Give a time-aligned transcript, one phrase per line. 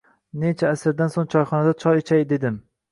[0.43, 2.63] Kecha asrdan so'ng choyxonadachoy ichay dedim.